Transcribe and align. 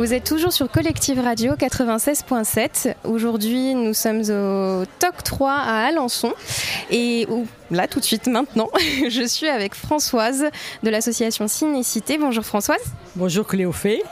Vous 0.00 0.14
êtes 0.14 0.24
toujours 0.24 0.50
sur 0.50 0.70
Collective 0.70 1.20
Radio 1.20 1.56
96.7. 1.56 2.94
Aujourd'hui, 3.04 3.74
nous 3.74 3.92
sommes 3.92 4.22
au 4.30 4.86
TOC 4.98 5.22
3 5.22 5.52
à 5.52 5.84
Alençon. 5.88 6.32
Et 6.90 7.26
là, 7.70 7.86
tout 7.86 8.00
de 8.00 8.04
suite, 8.06 8.26
maintenant, 8.26 8.70
je 9.10 9.26
suis 9.26 9.46
avec 9.46 9.74
Françoise 9.74 10.46
de 10.82 10.88
l'association 10.88 11.48
Cinécité. 11.48 12.16
Bonjour 12.16 12.46
Françoise. 12.46 12.80
Bonjour 13.14 13.46
Cléophée. 13.46 14.02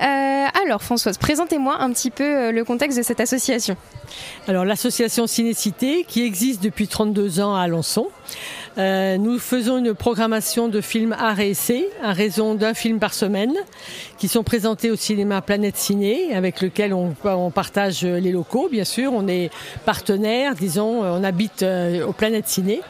Euh, 0.00 0.46
alors 0.64 0.82
Françoise, 0.82 1.18
présentez-moi 1.18 1.76
un 1.78 1.92
petit 1.92 2.10
peu 2.10 2.24
euh, 2.24 2.50
le 2.50 2.64
contexte 2.64 2.96
de 2.96 3.02
cette 3.04 3.20
association. 3.20 3.76
Alors 4.48 4.64
l'association 4.64 5.26
Cinécité 5.26 6.04
qui 6.08 6.22
existe 6.22 6.62
depuis 6.62 6.88
32 6.88 7.38
ans 7.40 7.54
à 7.54 7.60
Alençon. 7.60 8.08
Euh, 8.78 9.18
nous 9.18 9.38
faisons 9.38 9.78
une 9.78 9.94
programmation 9.94 10.68
de 10.68 10.80
films 10.80 11.14
art 11.18 11.40
et 11.40 11.50
essai 11.50 11.88
à 12.02 12.12
raison 12.12 12.54
d'un 12.54 12.72
film 12.72 12.98
par 12.98 13.12
semaine 13.12 13.52
qui 14.16 14.28
sont 14.28 14.42
présentés 14.42 14.90
au 14.90 14.96
cinéma 14.96 15.42
Planète 15.42 15.76
Ciné 15.76 16.34
avec 16.34 16.62
lequel 16.62 16.94
on, 16.94 17.14
on 17.24 17.50
partage 17.50 18.02
les 18.02 18.32
locaux 18.32 18.68
bien 18.70 18.84
sûr. 18.84 19.12
On 19.12 19.28
est 19.28 19.50
partenaire, 19.84 20.54
disons, 20.54 21.02
on 21.02 21.22
habite 21.22 21.62
au 22.06 22.12
Planète 22.12 22.48
Ciné. 22.48 22.80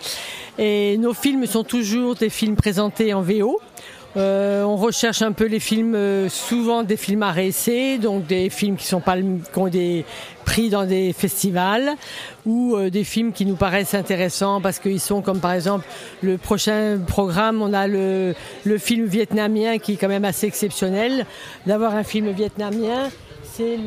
Et 0.59 0.99
nos 0.99 1.15
films 1.15 1.47
sont 1.47 1.65
toujours 1.65 2.15
des 2.15 2.29
films 2.29 2.57
présentés 2.57 3.15
en 3.15 3.23
VO 3.23 3.59
euh, 4.17 4.63
on 4.63 4.77
recherche 4.77 5.23
un 5.23 5.33
peu 5.33 5.47
les 5.47 5.61
films, 5.61 5.95
euh, 5.95 6.29
souvent 6.29 6.83
des 6.83 6.99
films 6.99 7.23
à 7.23 7.33
réessayer, 7.33 7.97
donc 7.97 8.27
des 8.27 8.51
films 8.51 8.77
qui 8.77 8.87
sont 8.87 9.01
pas 9.01 9.17
qui 9.17 9.59
ont 9.59 9.69
des 9.69 10.05
prix 10.45 10.69
dans 10.69 10.85
des 10.85 11.15
festivals 11.15 11.93
ou 12.45 12.77
euh, 12.77 12.91
des 12.91 13.05
films 13.05 13.33
qui 13.33 13.47
nous 13.47 13.57
paraissent 13.57 13.95
intéressants 13.95 14.61
parce 14.61 14.79
qu'ils 14.79 15.01
sont 15.01 15.23
comme 15.23 15.41
par 15.41 15.53
exemple 15.53 15.87
le 16.21 16.37
prochain 16.37 16.99
programme, 17.07 17.63
on 17.63 17.73
a 17.73 17.87
le 17.87 18.35
film 18.79 19.07
vietnamien 19.07 19.79
qui 19.79 19.95
est 19.95 19.97
quand 19.97 20.09
même 20.09 20.27
assez 20.27 20.47
exceptionnel. 20.47 21.25
D'avoir 21.67 21.95
un 21.95 22.05
film 22.05 22.31
vietnamien 22.33 23.09
c'est 23.55 23.79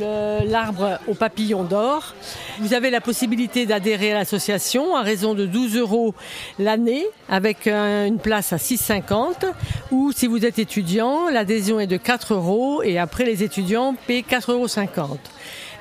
l'arbre 0.46 1.00
au 1.08 1.14
papillon 1.14 1.64
d'or. 1.64 2.14
Vous 2.60 2.74
avez 2.74 2.90
la 2.90 3.02
possibilité 3.02 3.66
d'adhérer 3.66 4.12
à 4.12 4.20
l'association 4.20 4.96
à 4.96 5.02
raison 5.02 5.34
de 5.34 5.46
12 5.46 5.78
euros 5.78 6.14
l'année 6.60 7.06
avec 7.30 7.68
une 7.68 8.20
place 8.20 8.54
à 8.54 8.58
6,50 8.58 9.52
ou 9.92 10.12
si 10.12 10.28
vous 10.28 10.46
êtes 10.46 10.60
étudiant, 10.60 11.30
l'adhésion 11.30 11.80
est 11.80 11.88
de 11.88 11.98
4 11.98 12.34
euros 12.34 12.84
et 12.84 13.00
après 13.00 13.24
les 13.24 13.44
étudiants 13.44 13.96
paient 14.08 14.24
4,50 14.30 14.52
euros. 14.52 15.18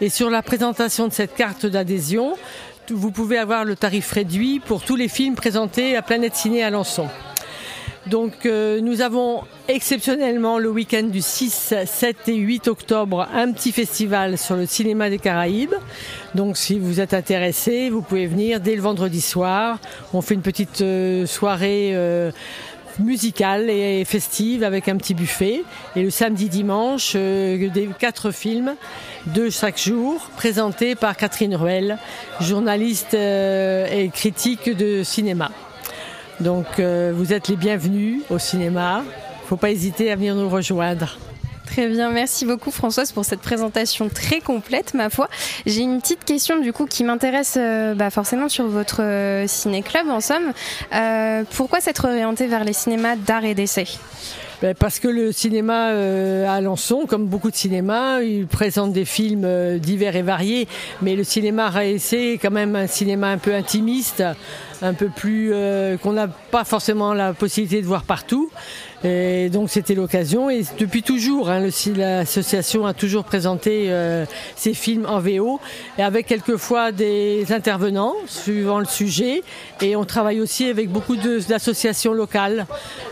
Et 0.01 0.09
sur 0.09 0.31
la 0.31 0.43
présentation 0.43 1.07
de 1.07 1.13
cette 1.13 1.35
carte 1.35 1.67
d'adhésion, 1.67 2.37
vous 2.91 3.11
pouvez 3.11 3.39
avoir 3.39 3.65
le 3.65 3.77
tarif 3.77 4.11
réduit 4.13 4.61
pour 4.61 4.83
tous 4.83 4.97
les 4.97 5.09
films 5.09 5.35
présentés 5.35 5.97
à 5.97 6.03
Planète 6.03 6.37
Ciné 6.37 6.63
à 6.63 6.69
Alençon. 6.69 7.09
Donc 8.07 8.45
euh, 8.45 8.81
nous 8.81 9.01
avons 9.01 9.45
exceptionnellement 9.67 10.59
le 10.59 10.71
week-end 10.71 11.05
du 11.05 11.23
6, 11.23 11.75
7 11.87 12.29
et 12.29 12.35
8 12.35 12.69
octobre 12.69 13.27
un 13.33 13.51
petit 13.53 13.73
festival 13.73 14.37
sur 14.37 14.57
le 14.57 14.67
cinéma 14.67 15.09
des 15.09 15.19
Caraïbes. 15.19 15.75
Donc 16.35 16.59
si 16.59 16.79
vous 16.79 17.01
êtes 17.01 17.15
intéressé, 17.15 17.89
vous 17.89 18.03
pouvez 18.03 18.27
venir 18.27 18.61
dès 18.61 18.77
le 18.77 18.83
vendredi 18.83 19.23
soir. 19.23 19.79
On 20.13 20.21
fait 20.21 20.35
une 20.35 20.43
petite 20.43 20.83
euh, 20.83 21.25
soirée 21.25 21.93
euh, 21.95 22.31
musicale 22.99 23.71
et 23.71 24.05
festive 24.05 24.65
avec 24.65 24.87
un 24.89 24.99
petit 24.99 25.15
buffet. 25.15 25.63
Et 25.97 26.03
le 26.03 26.11
samedi 26.11 26.51
dimanche, 26.51 27.15
des 27.15 27.89
quatre 27.99 28.31
films, 28.33 28.77
deux 29.27 29.51
chaque 29.51 29.79
jour, 29.79 30.31
présentés 30.37 30.95
par 30.95 31.17
Catherine 31.17 31.57
Ruel, 31.57 31.99
journaliste 32.41 33.15
et 33.15 34.11
critique 34.15 34.71
de 34.77 35.03
cinéma. 35.03 35.51
Donc 36.41 36.67
euh, 36.79 37.13
vous 37.15 37.33
êtes 37.33 37.49
les 37.49 37.57
bienvenus 37.57 38.23
au 38.31 38.39
cinéma. 38.39 39.05
Faut 39.47 39.57
pas 39.57 39.71
hésiter 39.71 40.11
à 40.11 40.17
venir 40.17 40.35
nous 40.35 40.49
rejoindre. 40.49 41.19
Très 41.67 41.89
bien, 41.89 42.11
merci 42.11 42.45
beaucoup 42.45 42.71
Françoise 42.71 43.11
pour 43.11 43.25
cette 43.25 43.41
présentation 43.41 44.09
très 44.09 44.41
complète, 44.41 44.95
ma 44.95 45.11
foi. 45.11 45.29
J'ai 45.67 45.81
une 45.81 46.01
petite 46.01 46.25
question 46.25 46.61
du 46.61 46.73
coup 46.73 46.87
qui 46.87 47.05
m'intéresse 47.05 47.57
euh, 47.59 47.95
bah, 47.95 48.11
forcément 48.11 48.49
sur 48.49 48.67
votre 48.69 49.03
euh, 49.03 49.47
ciné-club 49.47 50.09
en 50.09 50.21
somme. 50.21 50.53
pourquoi 51.57 51.81
s'être 51.81 52.07
orienté 52.07 52.47
vers 52.47 52.65
les 52.65 52.75
cinémas 52.75 53.17
d'art 53.17 53.45
et 53.45 53.55
d'essai? 53.55 53.87
Parce 54.73 54.99
que 54.99 55.09
le 55.09 55.33
cinéma 55.33 55.89
à 55.89 56.55
Alençon, 56.55 57.05
comme 57.07 57.27
beaucoup 57.27 57.51
de 57.51 57.57
cinémas, 57.57 58.21
il 58.21 58.47
présente 58.47 58.93
des 58.93 59.05
films 59.05 59.79
divers 59.79 60.17
et 60.17 60.23
variés, 60.23 60.69
mais 61.03 61.17
le 61.17 61.25
cinéma 61.25 61.71
essai 61.85 62.35
est 62.35 62.39
quand 62.39 62.51
même 62.51 62.75
un 62.75 62.87
cinéma 62.87 63.29
un 63.29 63.39
peu 63.39 63.55
intimiste, 63.55 64.23
un 64.83 64.95
peu 64.95 65.09
plus 65.09 65.51
euh, 65.53 65.97
qu'on 65.97 66.13
n'a 66.13 66.29
pas 66.29 66.65
forcément 66.65 67.15
la 67.15 67.33
possibilité 67.33 67.81
de 67.83 67.87
voir 67.87 68.05
partout. 68.05 68.51
Et 69.05 69.51
donc 69.51 69.69
c'était 69.69 69.95
l'occasion 69.95 70.49
et 70.49 70.63
depuis 70.79 71.03
toujours, 71.03 71.51
hein, 71.51 71.69
l'association 71.95 72.87
a 72.87 72.95
toujours 72.95 73.25
présenté 73.25 73.87
euh, 73.89 74.25
ses 74.57 74.73
films 74.73 75.05
en 75.07 75.21
VO 75.21 75.61
et 75.99 76.03
avec 76.03 76.27
quelquefois 76.27 76.91
des 76.91 77.53
intervenants 77.53 78.15
suivant 78.27 78.79
le 78.79 78.87
sujet. 78.87 79.43
Et 79.83 79.95
on 79.95 80.05
travaille 80.05 80.41
aussi 80.41 80.67
avec 80.67 80.89
beaucoup 80.89 81.17
d'associations 81.17 82.15
locales. 82.15 82.67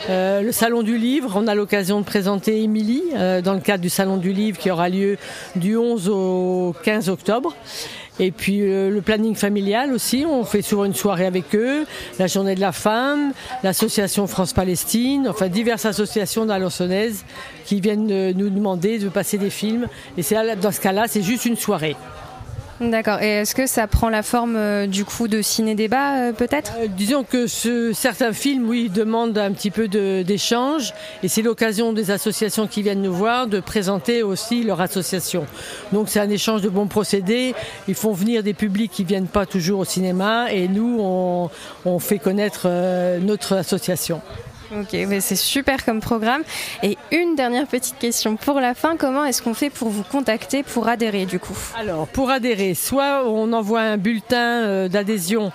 Euh, 0.08 0.40
le 0.40 0.50
Salon 0.50 0.82
du 0.82 0.96
Livre, 0.96 1.34
on 1.36 1.46
a 1.46 1.54
l'occasion 1.54 2.00
de 2.00 2.06
présenter 2.06 2.62
Émilie 2.62 3.02
dans 3.44 3.54
le 3.54 3.60
cadre 3.60 3.82
du 3.82 3.90
Salon 3.90 4.16
du 4.16 4.32
Livre 4.32 4.58
qui 4.58 4.70
aura 4.70 4.88
lieu 4.88 5.18
du 5.56 5.76
11 5.76 6.08
au 6.08 6.74
15 6.84 7.10
octobre. 7.10 7.54
Et 8.20 8.30
puis 8.30 8.60
euh, 8.60 8.90
le 8.90 9.00
planning 9.00 9.34
familial 9.34 9.92
aussi, 9.92 10.24
on 10.28 10.44
fait 10.44 10.62
souvent 10.62 10.84
une 10.84 10.94
soirée 10.94 11.26
avec 11.26 11.54
eux, 11.54 11.86
la 12.18 12.26
journée 12.26 12.54
de 12.54 12.60
la 12.60 12.72
femme, 12.72 13.32
l'association 13.62 14.26
France-Palestine, 14.26 15.26
enfin 15.28 15.48
diverses 15.48 15.86
associations 15.86 16.44
d'Alençonnaise 16.44 17.24
qui 17.64 17.80
viennent 17.80 18.32
nous 18.32 18.50
demander 18.50 18.98
de 18.98 19.08
passer 19.08 19.38
des 19.38 19.50
films. 19.50 19.88
Et 20.18 20.22
c'est 20.22 20.36
dans 20.56 20.72
ce 20.72 20.80
cas-là, 20.80 21.04
c'est 21.08 21.22
juste 21.22 21.46
une 21.46 21.56
soirée. 21.56 21.96
D'accord. 22.90 23.22
Et 23.22 23.40
est-ce 23.40 23.54
que 23.54 23.66
ça 23.66 23.86
prend 23.86 24.08
la 24.08 24.22
forme 24.22 24.56
euh, 24.56 24.86
du 24.86 25.04
coup 25.04 25.28
de 25.28 25.40
ciné-débat 25.40 26.16
euh, 26.16 26.32
peut-être? 26.32 26.72
Euh, 26.80 26.86
Disons 26.88 27.22
que 27.22 27.46
ce, 27.46 27.92
certains 27.92 28.32
films, 28.32 28.68
oui, 28.68 28.90
demandent 28.92 29.38
un 29.38 29.52
petit 29.52 29.70
peu 29.70 29.88
d'échange 29.88 30.92
et 31.22 31.28
c'est 31.28 31.42
l'occasion 31.42 31.92
des 31.92 32.10
associations 32.10 32.66
qui 32.66 32.82
viennent 32.82 33.02
nous 33.02 33.12
voir 33.12 33.46
de 33.46 33.60
présenter 33.60 34.22
aussi 34.22 34.64
leur 34.64 34.80
association. 34.80 35.46
Donc 35.92 36.08
c'est 36.08 36.20
un 36.20 36.30
échange 36.30 36.62
de 36.62 36.68
bons 36.68 36.86
procédés. 36.88 37.54
Ils 37.88 37.94
font 37.94 38.12
venir 38.12 38.42
des 38.42 38.54
publics 38.54 38.90
qui 38.90 39.04
viennent 39.04 39.26
pas 39.26 39.46
toujours 39.46 39.80
au 39.80 39.84
cinéma 39.84 40.52
et 40.52 40.68
nous, 40.68 40.98
on 41.84 41.98
fait 41.98 42.18
connaître 42.18 42.68
notre 43.20 43.54
association. 43.54 44.20
Ok, 44.80 44.96
c'est 45.20 45.36
super 45.36 45.84
comme 45.84 46.00
programme. 46.00 46.42
Et 46.82 46.96
une 47.10 47.34
dernière 47.36 47.66
petite 47.66 47.98
question 47.98 48.36
pour 48.36 48.58
la 48.58 48.74
fin, 48.74 48.96
comment 48.96 49.24
est-ce 49.24 49.42
qu'on 49.42 49.52
fait 49.52 49.68
pour 49.68 49.90
vous 49.90 50.02
contacter 50.02 50.62
pour 50.62 50.88
adhérer 50.88 51.26
du 51.26 51.38
coup? 51.38 51.56
Alors, 51.76 52.08
pour 52.08 52.30
adhérer, 52.30 52.74
soit 52.74 53.24
on 53.26 53.52
envoie 53.52 53.80
un 53.80 53.98
bulletin 53.98 54.62
euh, 54.62 54.88
d'adhésion 54.88 55.52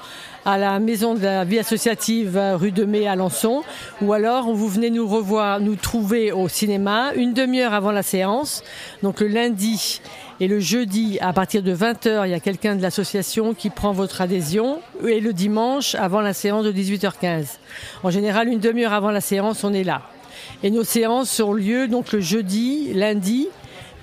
à 0.47 0.57
la 0.57 0.79
maison 0.79 1.13
de 1.13 1.19
la 1.19 1.43
vie 1.43 1.59
associative 1.59 2.37
euh, 2.37 2.55
rue 2.55 2.71
de 2.71 2.85
Mai 2.85 3.05
à 3.05 3.11
Alençon, 3.11 3.63
ou 4.01 4.13
alors 4.13 4.53
vous 4.53 4.69
venez 4.69 4.89
nous 4.89 5.05
revoir, 5.05 5.59
nous 5.59 5.75
trouver 5.75 6.31
au 6.31 6.47
cinéma 6.47 7.11
une 7.17 7.33
demi-heure 7.33 7.73
avant 7.73 7.91
la 7.91 8.01
séance, 8.01 8.63
donc 9.03 9.19
le 9.19 9.27
lundi 9.27 9.99
et 10.39 10.47
le 10.47 10.61
jeudi, 10.61 11.19
à 11.19 11.33
partir 11.33 11.63
de 11.63 11.75
20h, 11.75 12.25
il 12.25 12.31
y 12.31 12.33
a 12.33 12.39
quelqu'un 12.39 12.77
de 12.77 12.81
l'association 12.81 13.53
qui 13.53 13.69
prend 13.69 13.91
votre 13.91 14.21
adhésion. 14.21 14.79
Et 15.05 15.19
le 15.19 15.33
dimanche, 15.33 15.95
avant 15.95 16.21
la 16.21 16.31
séance 16.31 16.63
de 16.63 16.71
18h15. 16.71 17.57
En 18.03 18.09
général, 18.09 18.47
une 18.47 18.59
demi-heure 18.59 18.93
avant 18.93 19.11
la 19.11 19.19
séance, 19.19 19.65
on 19.65 19.73
est 19.73 19.83
là. 19.83 20.03
Et 20.63 20.71
nos 20.71 20.85
séances 20.85 21.41
ont 21.41 21.53
lieu 21.53 21.89
donc 21.89 22.13
le 22.13 22.21
jeudi, 22.21 22.93
lundi 22.93 23.47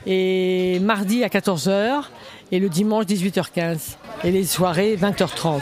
et 0.07 0.79
mardi 0.81 1.25
à 1.25 1.29
14h 1.29 2.03
et 2.53 2.59
le 2.59 2.69
dimanche 2.69 3.07
18h15. 3.07 3.97
Et 4.25 4.31
les 4.31 4.45
soirées 4.45 4.97
20h30. 4.97 5.61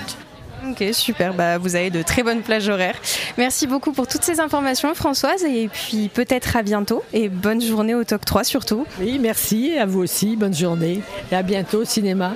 Ok, 0.68 0.84
super. 0.92 1.34
Bah, 1.34 1.58
vous 1.58 1.76
avez 1.76 1.90
de 1.90 2.02
très 2.02 2.22
bonnes 2.22 2.42
plages 2.42 2.68
horaires. 2.68 2.96
Merci 3.38 3.66
beaucoup 3.66 3.92
pour 3.92 4.06
toutes 4.06 4.22
ces 4.22 4.40
informations, 4.40 4.94
Françoise. 4.94 5.44
Et 5.44 5.68
puis 5.68 6.08
peut-être 6.08 6.56
à 6.56 6.62
bientôt. 6.62 7.02
Et 7.12 7.28
bonne 7.28 7.60
journée 7.60 7.94
au 7.94 8.04
TOC 8.04 8.24
3 8.24 8.44
surtout. 8.44 8.86
Oui, 9.00 9.18
merci. 9.18 9.76
À 9.78 9.86
vous 9.86 10.00
aussi. 10.00 10.36
Bonne 10.36 10.54
journée. 10.54 11.02
Et 11.30 11.34
à 11.34 11.42
bientôt 11.42 11.82
au 11.82 11.84
cinéma. 11.84 12.34